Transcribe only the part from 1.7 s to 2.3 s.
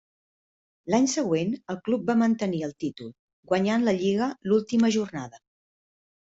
el club va